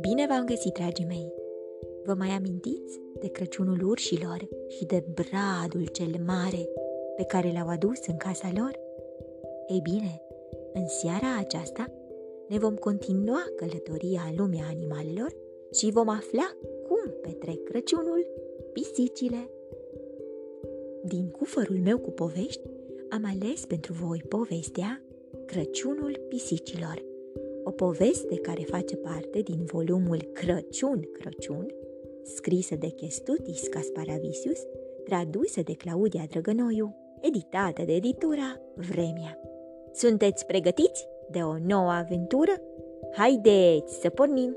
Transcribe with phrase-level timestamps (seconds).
[0.00, 1.32] Bine v-am găsit, dragii mei!
[2.04, 6.68] Vă mai amintiți de Crăciunul urșilor și de bradul cel mare
[7.16, 8.78] pe care l-au adus în casa lor?
[9.68, 10.22] Ei bine,
[10.72, 11.92] în seara aceasta
[12.48, 15.36] ne vom continua călătoria în lumea animalelor
[15.72, 18.26] și vom afla cum petrec Crăciunul
[18.72, 19.50] pisicile.
[21.04, 22.62] Din cufărul meu cu povești
[23.08, 25.02] am ales pentru voi povestea
[25.46, 27.04] Crăciunul pisicilor,
[27.64, 31.66] o poveste care face parte din volumul Crăciun Crăciun,
[32.22, 34.58] scrisă de Chestutis Casparavisius,
[35.04, 39.40] tradusă de Claudia Drăgănoiu, editată de editura Vremea.
[39.92, 42.52] Sunteți pregătiți de o nouă aventură?
[43.12, 44.56] Haideți să pornim!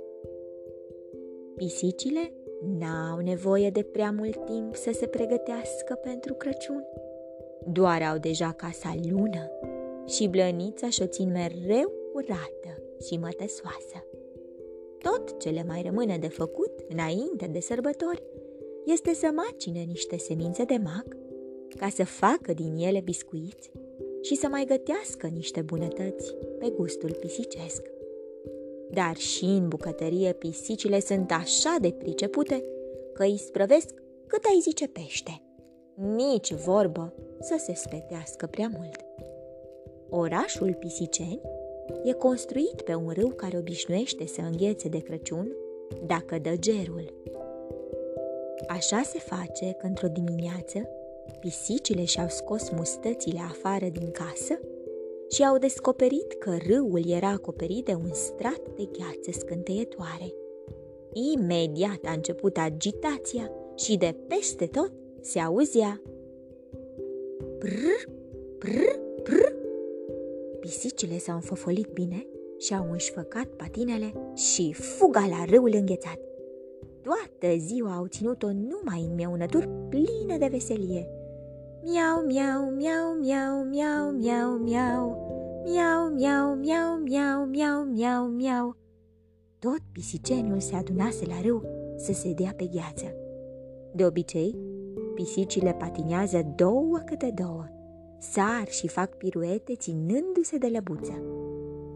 [1.55, 2.33] Pisicile
[2.79, 6.83] n-au nevoie de prea mult timp să se pregătească pentru Crăciun.
[7.71, 9.49] Doar au deja casa lună
[10.05, 14.07] și blănița și-o țin mereu curată și mătăsoasă.
[14.97, 18.23] Tot ce le mai rămâne de făcut înainte de sărbători
[18.85, 21.05] este să macine niște semințe de mac
[21.77, 23.71] ca să facă din ele biscuiți
[24.21, 27.81] și să mai gătească niște bunătăți pe gustul pisicesc.
[28.89, 32.63] Dar și în bucătărie pisicile sunt așa de pricepute
[33.13, 33.93] că îi sprăvesc
[34.27, 35.41] cât ai zice pește.
[36.15, 39.05] Nici vorbă să se spetească prea mult.
[40.09, 41.41] Orașul pisiceni
[42.03, 45.55] e construit pe un râu care obișnuiește să înghețe de Crăciun
[46.05, 47.13] dacă dă gerul.
[48.67, 49.19] Așa se
[49.77, 50.89] că într-o dimineață
[51.39, 54.59] pisicile și-au scos mustățile afară din casă
[55.29, 60.33] și au descoperit că râul era acoperit de un strat de gheață scânteietoare.
[61.33, 66.01] Imediat a început agitația și de peste tot se auzea
[67.59, 68.09] Prr,
[68.57, 69.04] prr, prr.
[70.65, 72.27] Pisicile s-au înfăfolit bine
[72.57, 76.19] și au înșfăcat patinele și fuga la râul înghețat.
[77.01, 81.07] Toată ziua au ținut-o numai în miaunături pline de veselie.
[81.83, 85.17] Miau, miau, miau, miau, miau, miau, miau,
[85.65, 88.75] miau, miau, miau, miau, miau, miau, miau.
[89.59, 91.63] Tot pisiceniul se adunase la râu
[91.97, 93.15] să se dea pe gheață.
[93.93, 94.55] De obicei,
[95.15, 97.65] pisicile patinează două câte două,
[98.31, 101.23] sar și fac piruete ținându-se de lăbuță.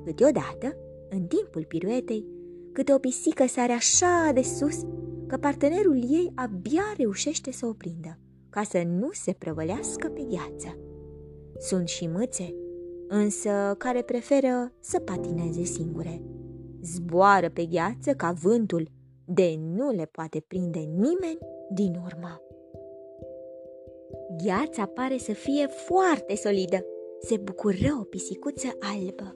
[0.05, 0.75] Câteodată,
[1.09, 2.25] în timpul piruetei,
[2.71, 4.79] câte o pisică sare așa de sus
[5.27, 8.19] că partenerul ei abia reușește să o prindă,
[8.49, 10.77] ca să nu se prăvălească pe gheață.
[11.57, 12.55] Sunt și mâțe,
[13.07, 16.21] însă care preferă să patineze singure.
[16.81, 18.89] Zboară pe gheață ca vântul,
[19.25, 21.37] de nu le poate prinde nimeni
[21.73, 22.41] din urmă.
[24.37, 26.85] Gheața pare să fie foarte solidă.
[27.19, 29.35] Se bucură o pisicuță albă.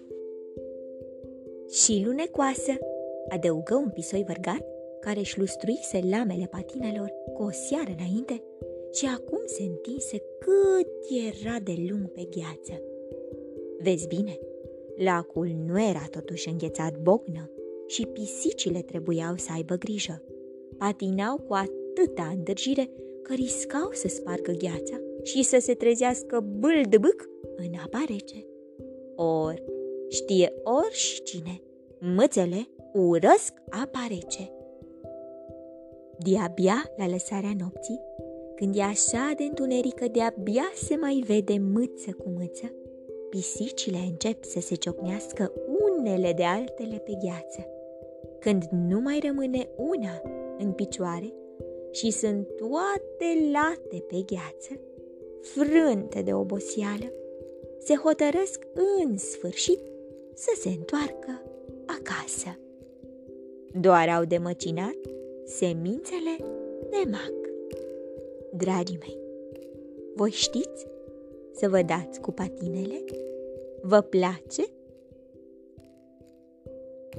[1.70, 2.72] Și lunecoasă,
[3.30, 4.66] adăugă un pisoi vărgat
[5.00, 8.44] care își lustruise lamele patinelor cu o seară înainte
[8.92, 10.88] și acum se întinse cât
[11.28, 12.82] era de lung pe gheață.
[13.80, 14.40] Vezi bine,
[14.96, 17.52] lacul nu era totuși înghețat bognă
[17.88, 20.24] și pisicile trebuiau să aibă grijă.
[20.78, 22.90] Patinau cu atâta îndrăgire
[23.24, 28.46] că riscau să spargă gheața și să se trezească bâldăbâc în apa rece.
[29.16, 29.64] Or,
[30.10, 31.62] știe oricine,
[32.00, 34.52] mâțele urăsc apa rece.
[36.18, 38.00] De-abia la lăsarea nopții,
[38.56, 42.74] când e așa de întunerică, de-abia se mai vede mâță cu mâță,
[43.30, 45.52] pisicile încep să se ciocnească
[45.86, 47.68] unele de altele pe gheață.
[48.40, 50.22] Când nu mai rămâne una
[50.58, 51.34] în picioare,
[51.94, 54.80] și sunt toate late pe gheață,
[55.42, 57.12] frânte de oboseală,
[57.80, 58.68] se hotărăsc
[59.04, 59.80] în sfârșit
[60.34, 61.42] să se întoarcă
[61.86, 62.58] acasă.
[63.80, 64.98] Doar au demăcinat
[65.46, 66.36] semințele
[66.90, 67.34] de mac.
[68.58, 69.20] Dragii mei,
[70.16, 70.88] voi știți
[71.52, 73.04] să vă dați cu patinele?
[73.82, 74.64] Vă place?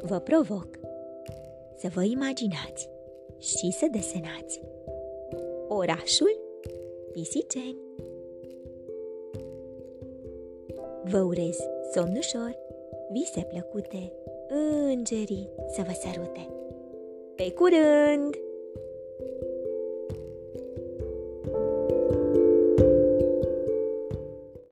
[0.03, 0.69] Vă provoc
[1.77, 2.93] să vă imaginați
[3.39, 4.61] și să desenați.
[5.69, 6.41] Orașul
[7.13, 7.85] Pisiceni
[11.05, 11.59] Vă urez
[11.93, 12.59] somn ușor,
[13.11, 14.13] vise plăcute,
[14.89, 16.49] îngerii să vă sărute.
[17.35, 18.44] Pe curând!